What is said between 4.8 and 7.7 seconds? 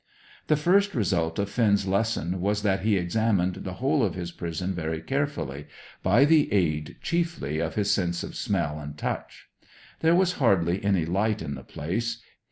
carefully, by the aid chiefly